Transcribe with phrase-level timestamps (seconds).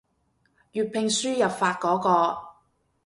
[0.73, 2.37] 粵拼輸入法嗰個